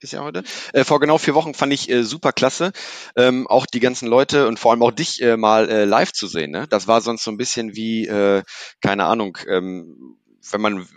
[0.00, 0.42] ist ja heute.
[0.72, 2.72] Äh, vor genau vier Wochen fand ich äh, super klasse,
[3.16, 6.26] ähm, auch die ganzen Leute und vor allem auch dich äh, mal äh, live zu
[6.26, 6.50] sehen.
[6.50, 6.66] Ne?
[6.68, 8.42] Das war sonst so ein bisschen wie, äh,
[8.80, 10.16] keine Ahnung, ähm,
[10.50, 10.88] wenn man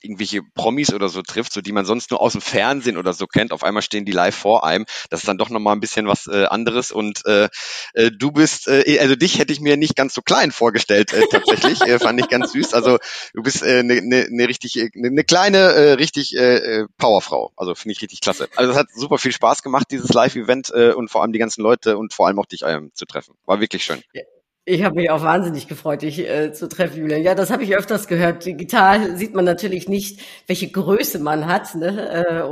[0.00, 3.26] irgendwelche Promis oder so trifft, so die man sonst nur aus dem Fernsehen oder so
[3.26, 4.86] kennt, auf einmal stehen die live vor einem.
[5.10, 6.90] Das ist dann doch nochmal ein bisschen was äh, anderes.
[6.90, 7.48] Und äh,
[7.94, 11.26] äh, du bist, äh, also dich hätte ich mir nicht ganz so klein vorgestellt, äh,
[11.30, 11.80] tatsächlich.
[11.82, 12.74] äh, fand ich ganz süß.
[12.74, 12.98] Also
[13.34, 16.86] du bist eine äh, ne, ne, ne richtig, eine ne kleine, äh, richtig äh, äh,
[16.96, 17.52] Powerfrau.
[17.56, 18.48] Also finde ich richtig klasse.
[18.56, 21.62] Also es hat super viel Spaß gemacht, dieses Live-Event äh, und vor allem die ganzen
[21.62, 23.34] Leute und vor allem auch dich ähm, zu treffen.
[23.46, 24.02] War wirklich schön.
[24.12, 24.22] Ja.
[24.70, 27.22] Ich habe mich auch wahnsinnig gefreut, dich äh, zu treffen, Julian.
[27.22, 28.44] Ja, das habe ich öfters gehört.
[28.44, 31.74] Digital sieht man natürlich nicht, welche Größe man hat.
[31.74, 31.88] Ne?
[31.88, 32.42] Äh,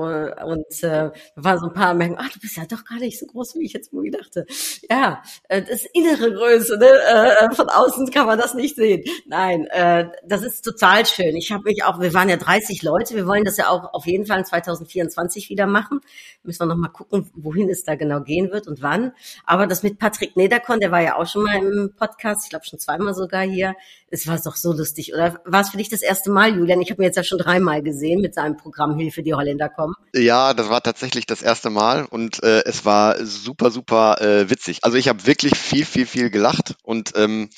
[0.42, 3.18] und äh, da waren so ein paar merken, ach, du bist ja doch gar nicht
[3.18, 4.46] so groß, wie ich jetzt wohl dachte.
[4.88, 6.86] Ja, äh, das innere Größe, ne?
[6.86, 9.04] äh, von außen kann man das nicht sehen.
[9.26, 11.36] Nein, äh, das ist total schön.
[11.36, 14.06] Ich habe mich auch, wir waren ja 30 Leute, wir wollen das ja auch auf
[14.06, 16.00] jeden Fall in 2024 wieder machen.
[16.44, 19.12] Müssen wir noch mal gucken, wohin es da genau gehen wird und wann.
[19.44, 22.50] Aber das mit Patrick Nederkorn, der war ja auch schon mal im Podcast Podcast, ich
[22.50, 23.74] glaube schon zweimal sogar hier.
[24.08, 25.12] Es war doch so lustig.
[25.12, 26.80] Oder war es für dich das erste Mal, Julian?
[26.80, 29.94] Ich habe mir jetzt ja schon dreimal gesehen mit seinem Programm Hilfe, die Holländer kommen.
[30.14, 34.80] Ja, das war tatsächlich das erste Mal und äh, es war super, super äh, witzig.
[34.82, 37.50] Also ich habe wirklich viel, viel, viel gelacht und ähm,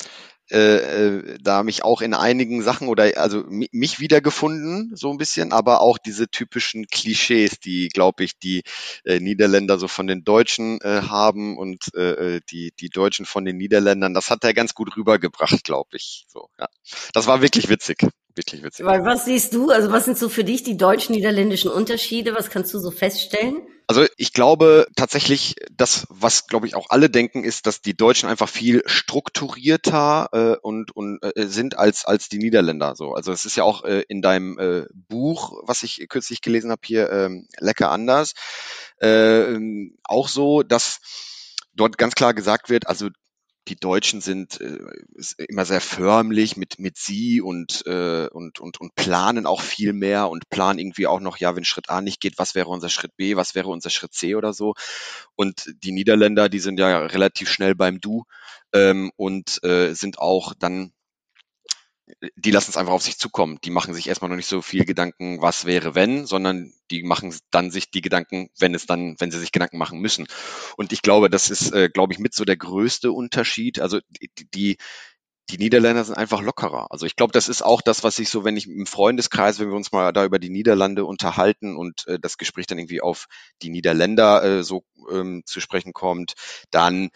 [0.51, 5.51] äh, äh, da mich auch in einigen Sachen oder also mich wiedergefunden so ein bisschen,
[5.51, 8.63] aber auch diese typischen Klischees, die glaube ich die
[9.03, 13.45] äh, Niederländer so von den Deutschen äh, haben und äh, äh, die die Deutschen von
[13.45, 14.13] den Niederländern.
[14.13, 16.25] Das hat er ganz gut rübergebracht, glaube ich.
[16.27, 16.67] So, ja,
[17.13, 18.85] das war wirklich witzig wirklich witzig.
[18.85, 19.69] Weil was siehst du?
[19.69, 22.33] Also was sind so für dich die deutsch-niederländischen Unterschiede?
[22.35, 23.61] Was kannst du so feststellen?
[23.89, 28.29] Also ich glaube tatsächlich, das, was glaube ich auch alle denken, ist, dass die Deutschen
[28.29, 32.95] einfach viel strukturierter äh, und, und äh, sind als als die Niederländer.
[32.95, 36.69] So, also es ist ja auch äh, in deinem äh, Buch, was ich kürzlich gelesen
[36.69, 38.33] habe hier, ähm, lecker anders,
[38.99, 39.57] äh,
[40.03, 40.99] auch so, dass
[41.73, 43.09] dort ganz klar gesagt wird, also
[43.69, 44.79] die Deutschen sind äh,
[45.47, 50.29] immer sehr förmlich mit mit sie und äh, und und und planen auch viel mehr
[50.29, 53.15] und planen irgendwie auch noch ja wenn Schritt A nicht geht was wäre unser Schritt
[53.15, 54.73] B was wäre unser Schritt C oder so.
[55.35, 58.25] Und die Niederländer die sind ja relativ schnell beim Du
[58.73, 60.91] ähm, und äh, sind auch dann
[62.35, 63.59] die lassen es einfach auf sich zukommen.
[63.63, 67.33] Die machen sich erstmal noch nicht so viel Gedanken, was wäre wenn, sondern die machen
[67.51, 70.27] dann sich die Gedanken, wenn es dann, wenn sie sich Gedanken machen müssen.
[70.77, 73.79] Und ich glaube, das ist, äh, glaube ich, mit so der größte Unterschied.
[73.79, 74.77] Also die, die
[75.49, 76.91] die Niederländer sind einfach lockerer.
[76.91, 79.69] Also ich glaube, das ist auch das, was ich so, wenn ich im Freundeskreis, wenn
[79.69, 83.25] wir uns mal da über die Niederlande unterhalten und äh, das Gespräch dann irgendwie auf
[83.61, 86.33] die Niederländer äh, so ähm, zu sprechen kommt,
[86.69, 87.09] dann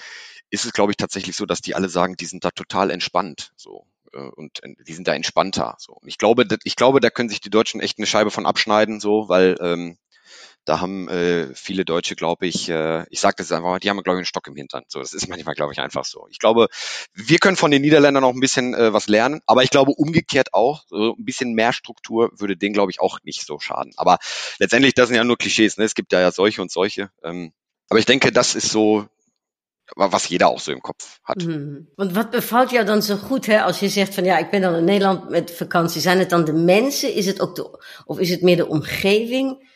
[0.49, 3.53] ist es, glaube ich, tatsächlich so, dass die alle sagen, die sind da total entspannt.
[3.55, 3.85] So.
[4.13, 5.75] Äh, und die sind da entspannter.
[5.79, 5.99] So.
[6.05, 9.29] Ich glaube, ich glaube, da können sich die Deutschen echt eine Scheibe von abschneiden, so,
[9.29, 9.97] weil ähm,
[10.65, 14.01] da haben äh, viele Deutsche, glaube ich, äh, ich sage das einfach mal, die haben,
[14.01, 14.83] glaube ich, einen Stock im Hintern.
[14.87, 16.27] So, das ist manchmal, glaube ich, einfach so.
[16.29, 16.67] Ich glaube,
[17.13, 20.53] wir können von den Niederländern auch ein bisschen äh, was lernen, aber ich glaube umgekehrt
[20.53, 23.93] auch, so ein bisschen mehr Struktur würde denen, glaube ich, auch nicht so schaden.
[23.97, 24.19] Aber
[24.59, 25.83] letztendlich, das sind ja nur Klischees, ne?
[25.83, 27.11] Es gibt ja, ja solche und solche.
[27.23, 27.51] Ähm,
[27.89, 29.07] aber ich denke, das ist so
[29.95, 31.43] was jeder auch so im Kopf hat.
[31.43, 31.87] Mhm.
[31.95, 34.61] Und wat bevalt jou dan zo goed, hè, als je zegt van ja, ik ben
[34.61, 36.01] dan in Nederland met vakantie.
[36.01, 37.13] Zijn het dan de mensen?
[37.13, 39.71] Is het ook de, of is het meer de omgeving?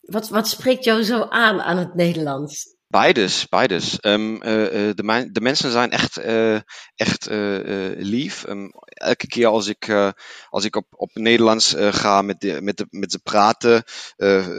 [0.00, 2.72] Wat, wat spreekt jou zo aan aan het Nederlands?
[2.86, 3.98] Beides, beides.
[4.00, 6.58] Um, uh, de, de, mensen zijn echt, uh,
[6.94, 7.58] echt uh,
[7.96, 8.44] lief.
[8.48, 10.12] Um, elke keer als ik,
[10.48, 13.82] als ik op, op Nederlands ga met, de, met, de, met ze praten,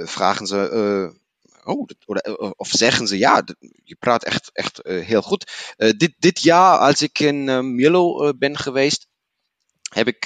[0.06, 1.14] vragen ze
[1.65, 1.88] oh,
[2.56, 3.43] of zeggen ze, ja,
[3.84, 5.73] je praat echt, echt heel goed.
[5.78, 9.08] dit, dit jaar, als ik in uh, Milo ben geweest,
[9.89, 10.23] heb ik,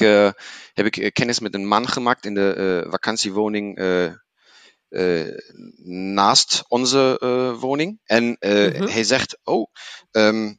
[0.74, 3.80] heb ik kennis met een man gemaakt in de vakantiewoning
[6.14, 7.18] naast onze
[7.60, 8.00] woning.
[8.04, 8.88] En mhm.
[8.88, 9.72] hij zegt, oh,
[10.12, 10.50] äh,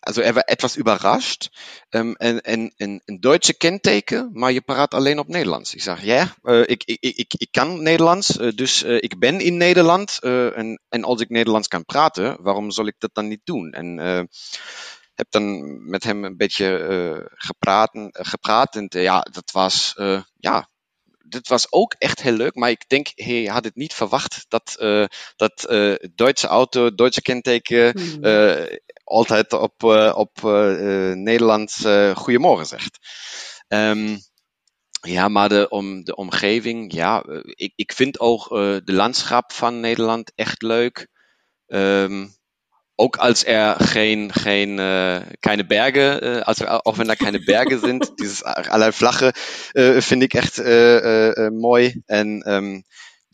[0.00, 1.50] also er war etwas überrascht.
[1.92, 5.74] Ähm, en, en, en, een Duitse kenteken, maar je praat alleen op Nederlands.
[5.74, 6.34] Ik zeg, ja,
[6.66, 10.18] ik, ik, ik, ik kan Nederlands, uh, dus uh, ik ben in Nederland.
[10.22, 13.72] en, en als ik Nederlands kan praten, waarom zal ik dat dan niet doen?
[13.72, 13.98] En
[15.14, 18.76] heb dan met hem een beetje gepraten, gepraat.
[18.76, 19.94] En ja, dat was,
[20.36, 20.68] ja,
[21.32, 24.76] dit was ook echt heel leuk, maar ik denk, hij had het niet verwacht dat,
[24.80, 25.04] uh,
[25.36, 28.24] dat uh, Duitse auto, Duitse kenteken hmm.
[28.24, 29.82] uh, altijd op,
[30.14, 30.42] op
[31.14, 32.98] Nederlands goedemorgen zegt.
[33.68, 34.18] Um,
[35.00, 38.48] ja, maar de, om, de omgeving, ja, ik, ik vind ook
[38.84, 41.08] de landschap van Nederland echt leuk.
[41.66, 42.40] Um,
[43.02, 47.78] auch als er kein, kein, äh, keine Berge, äh, also auch wenn da keine Berge
[47.78, 49.32] sind, dieses allerlei flache
[49.74, 52.02] äh, finde ich echt äh, äh, mooi.
[52.06, 52.84] En um,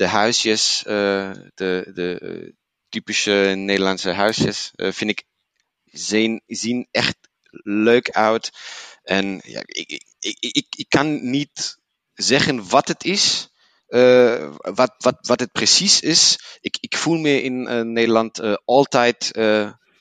[0.01, 2.55] de huisjes, äh, de, de
[2.91, 5.25] typische Nederlandse huisjes, äh, vind ik
[5.93, 7.17] zien, zien echt
[7.65, 8.51] leuk uit.
[9.03, 11.79] En ja, ik, ik, ik, ik kan niet
[12.15, 13.51] zeggen wat het is.
[13.89, 16.39] Uh, wat, wat, wat het precies is.
[16.61, 19.39] Ik, ik voel me in uh, Nederland uh, altijd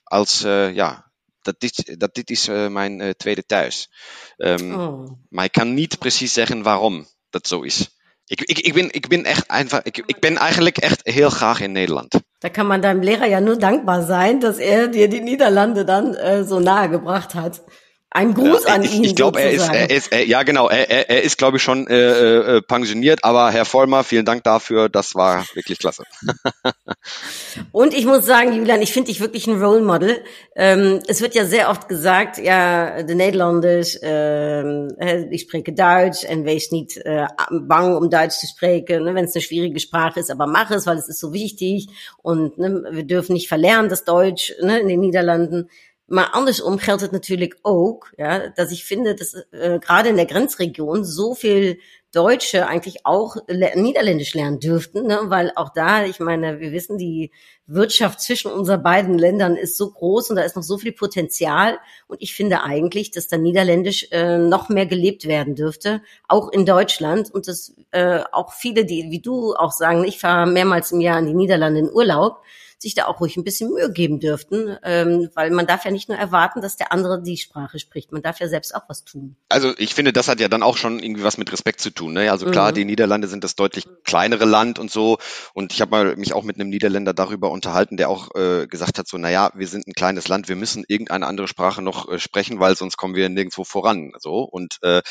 [0.03, 0.39] als,
[0.73, 3.89] ja, dat dit, dat dit is mijn tweede thuis.
[4.37, 5.11] Um, oh.
[5.29, 7.95] Maar ik kan niet precies zeggen waarom dat zo is.
[8.25, 11.59] Ik, ik, ik, ben, ik ben echt einfach, ik, ik ben eigenlijk echt heel graag
[11.59, 12.25] in Nederland.
[12.39, 16.13] Da kann man deinem Lehrer ja nur dankbar sein, dass er dir die Niederlande dann
[16.13, 17.61] äh, so nahe gebracht hat.
[18.09, 19.03] Ein Gruß ja, an ich, ihn.
[19.03, 21.63] Ich glaube, er ist, er ist, er, ja genau, er, er, er ist, glaube ich,
[21.63, 26.03] schon äh, äh, pensioniert, aber Herr Vollmer, vielen Dank dafür, das war wirklich klasse.
[27.73, 30.23] Und ich muss sagen, Julian, ich finde dich wirklich ein Role Model.
[30.55, 34.89] Ähm, es wird ja sehr oft gesagt, ja, de Nederlanders, ähm,
[35.29, 39.35] ich spreche Deutsch und wees nicht äh, bang, um Deutsch zu sprechen, ne, wenn es
[39.35, 41.87] eine schwierige Sprache ist, aber mach es, weil es ist so wichtig
[42.23, 45.69] und ne, wir dürfen nicht verlernen, das Deutsch ne, in den Niederlanden.
[46.07, 50.25] Maar andersom geldt het natuurlijk ook, ja, dass ich finde, dass äh, gerade in der
[50.25, 51.79] Grenzregion so viel
[52.13, 55.19] Deutsche eigentlich auch Niederländisch lernen dürften, ne?
[55.25, 57.31] weil auch da, ich meine, wir wissen, die
[57.65, 61.77] Wirtschaft zwischen unseren beiden Ländern ist so groß und da ist noch so viel Potenzial.
[62.07, 66.65] Und ich finde eigentlich, dass da Niederländisch äh, noch mehr gelebt werden dürfte, auch in
[66.65, 67.29] Deutschland.
[67.33, 71.19] Und dass äh, auch viele, die wie du auch sagen, ich fahre mehrmals im Jahr
[71.19, 72.41] in die Niederlande in Urlaub
[72.79, 76.09] sich da auch ruhig ein bisschen Mühe geben dürften, ähm, weil man darf ja nicht
[76.09, 79.35] nur erwarten, dass der andere die Sprache spricht, man darf ja selbst auch was tun.
[79.49, 82.13] Also ich finde, das hat ja dann auch schon irgendwie was mit Respekt zu tun.
[82.13, 82.31] Ne?
[82.31, 82.75] Also klar, mhm.
[82.75, 85.17] die Niederlande sind das deutlich kleinere Land und so.
[85.53, 89.07] Und ich habe mich auch mit einem Niederländer darüber unterhalten, der auch äh, gesagt hat,
[89.07, 92.59] so, naja, wir sind ein kleines Land, wir müssen irgendeine andere Sprache noch äh, sprechen,
[92.59, 94.13] weil sonst kommen wir nirgendwo voran.
[94.19, 94.41] So.
[94.43, 95.01] Und äh,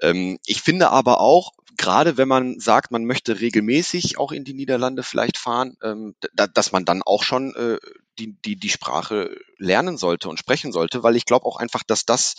[0.00, 4.54] ähm, ich finde aber auch, gerade wenn man sagt, man möchte regelmäßig auch in die
[4.54, 7.78] Niederlande vielleicht fahren, ähm, da, dass man dann auch schon äh,
[8.18, 12.04] die, die, die Sprache lernen sollte und sprechen sollte, weil ich glaube auch einfach, dass
[12.04, 12.34] das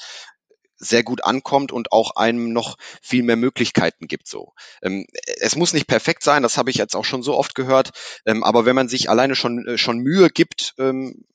[0.78, 4.28] sehr gut ankommt und auch einem noch viel mehr Möglichkeiten gibt.
[4.28, 5.06] So, ähm,
[5.39, 7.91] es muss nicht perfekt sein, das habe ich jetzt auch schon so oft gehört.
[8.26, 11.26] Ähm, aber wenn man sich alleine schon äh, schon Mühe gibt, ähm,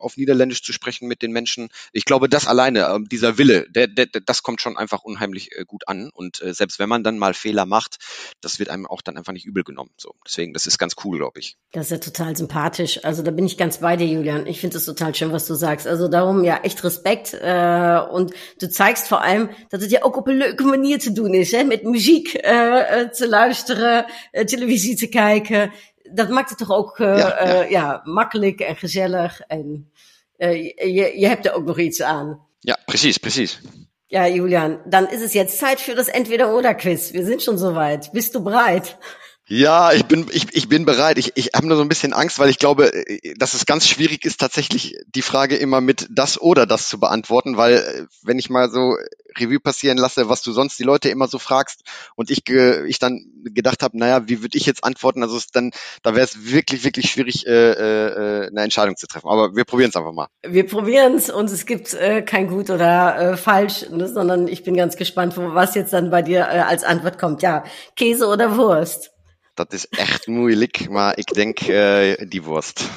[0.00, 1.68] auf Niederländisch zu sprechen mit den Menschen.
[1.92, 5.64] Ich glaube, das alleine, äh, dieser Wille, der, der, das kommt schon einfach unheimlich äh,
[5.64, 6.10] gut an.
[6.12, 7.98] Und äh, selbst wenn man dann mal Fehler macht,
[8.40, 9.90] das wird einem auch dann einfach nicht übel genommen.
[9.96, 11.56] So, deswegen, das ist ganz cool, glaube ich.
[11.72, 13.04] Das ist ja total sympathisch.
[13.04, 14.46] Also da bin ich ganz bei dir, Julian.
[14.46, 15.86] Ich finde es total schön, was du sagst.
[15.86, 17.34] Also darum ja echt Respekt.
[17.34, 21.12] Äh, und du zeigst vor allem, dass es ja auch auf eine leuke manier te
[21.12, 21.64] doen is, hè?
[21.64, 24.04] met muziek äh, äh, te luisteren,
[24.46, 25.72] televisie te kijken.
[26.14, 27.46] Dat maakt het toch ook uh, ja.
[27.46, 29.40] Uh, ja, makkelijk en gezellig.
[29.40, 29.90] En
[30.38, 32.40] uh, je, je hebt er ook nog iets aan.
[32.60, 33.60] Ja, precies, precies.
[34.06, 37.12] Ja, Julian, dann ist es jetzt Zeit für das Entweder-Oder-Quiz.
[37.12, 38.10] Wir sind schon soweit.
[38.12, 38.98] Bist du bereit?
[39.46, 41.18] Ja, ich bin, ich, ich bin bereit.
[41.18, 42.92] Ich, ich habe nur so ein bisschen Angst, weil ich glaube,
[43.36, 47.56] dass es ganz schwierig ist, tatsächlich die Frage immer mit das oder das zu beantworten,
[47.56, 48.96] weil wenn ich mal so
[49.38, 51.82] Revue passieren lasse, was du sonst die Leute immer so fragst
[52.16, 55.22] und ich, ge, ich dann gedacht habe, naja, wie würde ich jetzt antworten?
[55.22, 55.70] Also es dann,
[56.02, 59.28] da wäre es wirklich, wirklich schwierig, äh, äh, eine Entscheidung zu treffen.
[59.28, 60.28] Aber wir probieren es einfach mal.
[60.42, 64.62] Wir probieren es und es gibt äh, kein gut oder äh, falsch, ne, sondern ich
[64.62, 67.42] bin ganz gespannt, was jetzt dann bei dir äh, als Antwort kommt.
[67.42, 67.64] Ja,
[67.96, 69.10] Käse oder Wurst?
[69.54, 72.88] Das ist echt moeilijk, maar ik denk äh, die Wurst.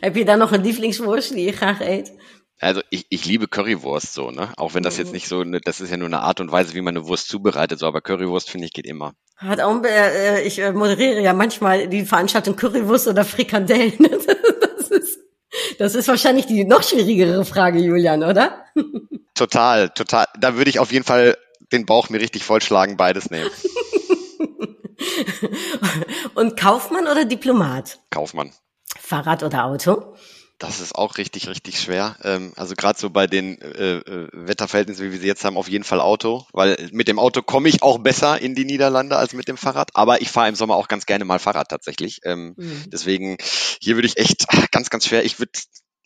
[0.00, 2.12] Heb je dan nog een Lieblingswurst, die je graag eet?
[2.62, 4.52] Also ich, ich liebe Currywurst so, ne?
[4.56, 5.14] Auch wenn das jetzt mhm.
[5.14, 7.28] nicht so, eine, das ist ja nur eine Art und Weise, wie man eine Wurst
[7.28, 9.14] zubereitet, so, aber Currywurst finde ich geht immer.
[9.36, 13.98] Hat auch, äh, ich äh, moderiere ja manchmal die Veranstaltung Currywurst oder Frikadellen.
[14.78, 15.20] Das ist,
[15.78, 18.66] das ist wahrscheinlich die noch schwierigere Frage, Julian, oder?
[19.34, 20.26] Total, total.
[20.38, 21.38] Da würde ich auf jeden Fall
[21.72, 23.48] den Bauch mir richtig vollschlagen, beides nehmen.
[26.34, 28.00] Und Kaufmann oder Diplomat?
[28.10, 28.52] Kaufmann.
[29.00, 30.14] Fahrrad oder Auto?
[30.62, 32.16] Das ist auch richtig, richtig schwer.
[32.22, 35.68] Ähm, also gerade so bei den äh, äh, Wetterverhältnissen, wie wir sie jetzt haben, auf
[35.68, 39.32] jeden Fall Auto, weil mit dem Auto komme ich auch besser in die Niederlande als
[39.32, 39.90] mit dem Fahrrad.
[39.94, 42.20] Aber ich fahre im Sommer auch ganz gerne mal Fahrrad tatsächlich.
[42.22, 42.84] Ähm, mhm.
[42.92, 43.38] Deswegen
[43.80, 45.24] hier würde ich echt ganz, ganz schwer.
[45.24, 45.50] Ich würde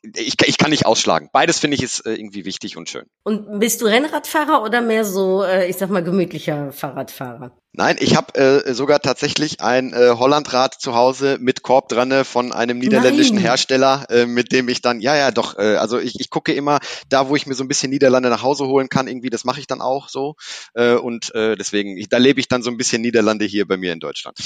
[0.03, 1.31] ich, ich kann nicht ausschlagen.
[1.33, 3.07] Beides finde ich ist äh, irgendwie wichtig und schön.
[3.25, 7.57] Und bist du Rennradfahrer oder mehr so, äh, ich sag mal, gemütlicher Fahrradfahrer?
[7.73, 12.53] Nein, ich habe äh, sogar tatsächlich ein äh, Hollandrad zu Hause mit Korb dran von
[12.53, 13.45] einem niederländischen Nein.
[13.45, 16.79] Hersteller, äh, mit dem ich dann, ja, ja, doch, äh, also ich, ich gucke immer
[17.11, 19.61] da, wo ich mir so ein bisschen Niederlande nach Hause holen kann, irgendwie, das mache
[19.61, 20.37] ich dann auch so.
[20.75, 23.77] Äh, und äh, deswegen, ich, da lebe ich dann so ein bisschen Niederlande hier bei
[23.77, 24.39] mir in Deutschland.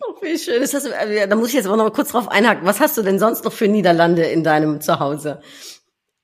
[0.00, 0.60] Oh, wie schön.
[0.60, 2.66] Das heißt, äh, da muss ich jetzt aber noch mal kurz drauf einhaken.
[2.66, 5.40] Was hast du denn sonst noch für Niederlande in deinem Zuhause?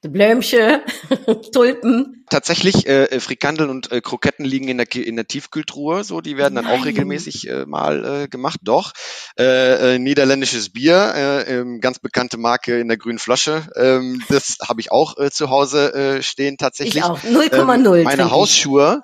[0.03, 0.83] Blömsche,
[1.53, 2.25] Tulpen.
[2.31, 6.55] Tatsächlich, äh, Frikandeln und äh, Kroketten liegen in der, in der Tiefkühltruhe, so, die werden
[6.55, 6.81] dann Nein.
[6.81, 8.93] auch regelmäßig äh, mal äh, gemacht, doch.
[9.39, 14.59] Äh, äh, niederländisches Bier, äh, ähm, ganz bekannte Marke in der grünen Flasche, ähm, das
[14.67, 16.97] habe ich auch äh, zu Hause äh, stehen tatsächlich.
[16.97, 17.97] Ich auch, 0,0.
[17.97, 19.03] Ähm, meine Hausschuhe,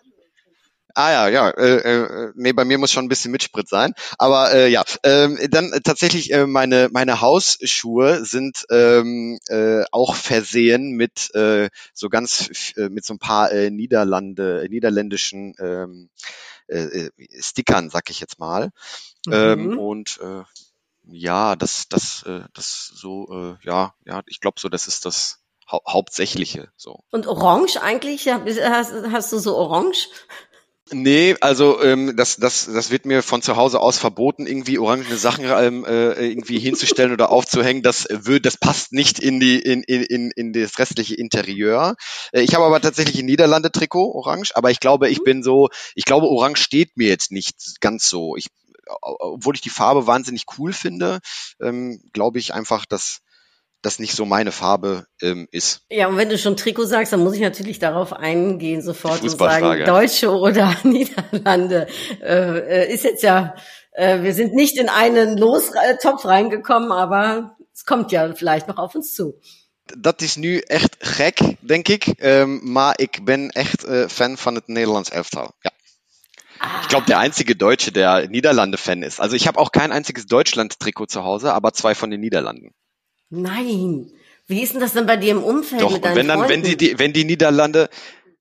[0.95, 3.95] Ah ja, ja, äh, äh, nee, bei mir muss schon ein bisschen Mitsprit sein.
[4.19, 10.93] Aber äh, ja, ähm, dann tatsächlich äh, meine meine Hausschuhe sind ähm, äh, auch versehen
[10.93, 16.11] mit äh, so ganz äh, mit so ein paar äh, Niederlande niederländischen ähm,
[16.69, 18.71] äh, äh Stickern, sag ich jetzt mal.
[19.31, 19.73] Ähm, mhm.
[19.73, 20.43] Ähm, und äh,
[21.11, 25.43] ja, das das äh, das so äh, ja ja, ich glaube so, das ist das
[25.71, 27.01] hau Hauptsächliche so.
[27.11, 28.29] Und Orange eigentlich?
[28.29, 30.09] Hast, hast du so Orange?
[30.93, 35.17] Nee, also ähm, das, das, das wird mir von zu Hause aus verboten, irgendwie orangene
[35.17, 37.83] Sachen ähm, äh, irgendwie hinzustellen oder aufzuhängen.
[37.83, 41.97] Das wird, das passt nicht in die in, in, in das restliche Interieur.
[42.33, 46.05] Äh, ich habe aber tatsächlich ein Niederlande-Trikot, orange, aber ich glaube, ich bin so, ich
[46.05, 48.37] glaube, orange steht mir jetzt nicht ganz so.
[48.37, 48.49] Ich,
[49.01, 51.21] obwohl ich die Farbe wahnsinnig cool finde,
[51.61, 53.21] ähm, glaube ich einfach, dass
[53.83, 55.83] das nicht so meine Farbe ähm, ist.
[55.91, 59.31] Ja, und wenn du schon Trikot sagst, dann muss ich natürlich darauf eingehen sofort und
[59.31, 61.89] sagen, Deutsche oder Niederlande.
[62.23, 63.55] Äh, äh, ist jetzt ja,
[63.93, 68.95] äh, wir sind nicht in einen Lostopf reingekommen, aber es kommt ja vielleicht noch auf
[68.95, 69.39] uns zu.
[69.99, 72.15] Dat is nu echt gek, denk ik.
[72.19, 75.55] Ähm, maar ik ben echt äh, Fan van het Nederlands elftal.
[75.63, 75.71] Ja.
[76.83, 79.21] Ich glaube, der einzige Deutsche, der Niederlande-Fan ist.
[79.21, 82.73] Also ich habe auch kein einziges Deutschland-Trikot zu Hause, aber zwei von den Niederlanden.
[83.33, 84.13] Nein.
[84.47, 86.65] Wie ist denn das denn bei dir im Umfeld Doch, mit deinen wenn dann, Freunden?
[86.67, 87.89] wenn die, wenn die Niederlande,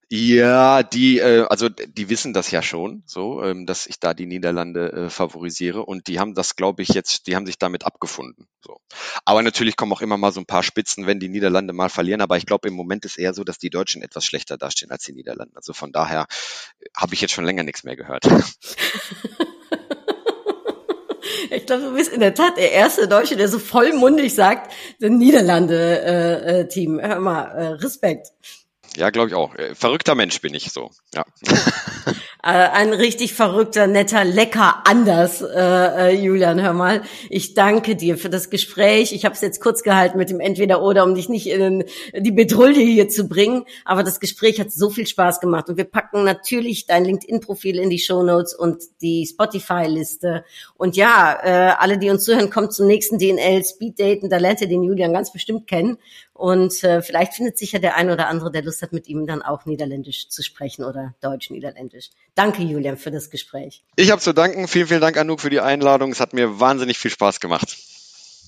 [0.10, 4.26] ja, die, äh, also die wissen das ja schon, so, ähm, dass ich da die
[4.26, 8.50] Niederlande äh, favorisiere und die haben das, glaube ich, jetzt, die haben sich damit abgefunden.
[8.60, 8.82] So.
[9.24, 12.20] Aber natürlich kommen auch immer mal so ein paar Spitzen, wenn die Niederlande mal verlieren.
[12.20, 15.06] Aber ich glaube, im Moment ist eher so, dass die Deutschen etwas schlechter dastehen als
[15.06, 15.56] die Niederlande.
[15.56, 16.26] Also von daher
[16.82, 18.26] äh, habe ich jetzt schon länger nichts mehr gehört.
[21.56, 25.10] Ich glaube, du bist in der Tat der erste Deutsche, der so vollmundig sagt, der
[25.10, 27.00] Niederlande-Team.
[27.00, 28.30] Äh, äh, Hör mal, äh, Respekt.
[28.96, 29.54] Ja, glaube ich auch.
[29.74, 30.92] Verrückter Mensch bin ich so.
[31.14, 31.26] Ja.
[32.44, 36.60] Äh, ein richtig verrückter, netter, lecker anders, äh, äh, Julian.
[36.60, 39.14] Hör mal, ich danke dir für das Gespräch.
[39.14, 41.84] Ich habe es jetzt kurz gehalten mit dem Entweder-Oder, um dich nicht in
[42.18, 43.66] die Bedrulle hier zu bringen.
[43.86, 45.70] Aber das Gespräch hat so viel Spaß gemacht.
[45.70, 50.44] Und wir packen natürlich dein LinkedIn-Profil in die Show Notes und die Spotify-Liste.
[50.76, 54.32] Und ja, äh, alle, die uns zuhören, kommt zum nächsten DNL Speed Daten.
[54.32, 56.00] Da lernt ihr den Julian ganz bestimmt kennen.
[56.34, 59.28] Und äh, vielleicht findet sich ja der ein oder andere, der Lust hat, mit ihm
[59.28, 62.10] dann auch Niederländisch zu sprechen oder Deutsch-Niederländisch.
[62.36, 63.84] Danke, Julian, für das Gespräch.
[63.96, 64.68] Ich habe zu danken.
[64.68, 66.12] Vielen, vielen Dank, Anouk, für die Einladung.
[66.12, 67.78] Es hat mir wahnsinnig viel Spaß gemacht.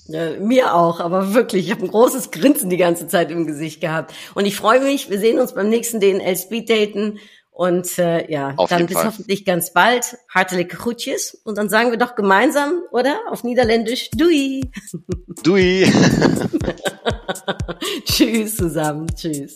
[0.08, 3.80] Ja, mir auch, aber wirklich, ich habe ein großes Grinsen die ganze Zeit im Gesicht
[3.80, 4.13] gehabt.
[4.36, 7.19] Und ich freue mich, wir sehen uns beim nächsten DNL Speed Daten.
[7.52, 9.06] Und äh, ja, Auf dann bis Fall.
[9.06, 10.17] hoffentlich ganz bald.
[10.28, 11.39] Hartelijke groetjes.
[11.43, 13.19] Und dann sagen wir doch gemeinsam, oder?
[13.30, 14.72] Auf Niederländisch, Dui.
[15.43, 15.86] Dui.
[18.06, 19.08] Tschüss zusammen.
[19.15, 19.56] Tschüss.